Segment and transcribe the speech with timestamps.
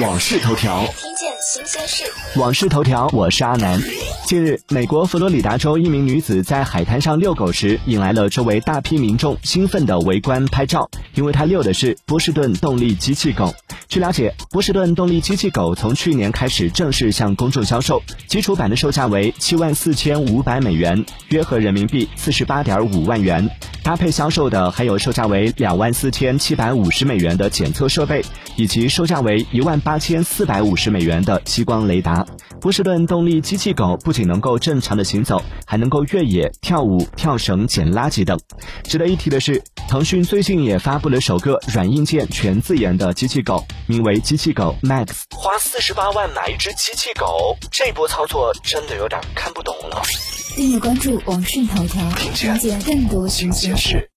[0.00, 2.04] 往事头条，听见新鲜事。
[2.36, 3.80] 往事头条，我是阿南。
[4.26, 13.54] 近日，美国佛罗里达州一名女子在海滩上遛狗时，引来了周围大批民众兴奋的围观拍照，因为她遛的是波士顿动力机器狗。
[13.94, 23.48] 据了解，波士顿动力机器狗从去年开始正式向公众销售，基础版的售价为七万四千五百美元，约合人民币四十八点五万元。
[23.84, 28.24] 搭配销售的还有售价为两万四千七百五十美元的检测设备，
[28.56, 32.26] 以及售价为一万八千四百五十美元的激光雷达。
[32.64, 38.40] 波士顿动力机器狗不仅能够正常的行走，还能够越野、跳舞、跳绳、捡垃圾等。
[38.84, 45.08] 值得一提的是，腾讯最近也发布了首个软硬件全自研的机器狗，名为机器狗 Max。
[45.36, 50.00] 花四十八万买一只机器狗，这波操作真的有点看不懂了。
[50.56, 54.08] 订阅关注网讯头条，了解更多新鲜事。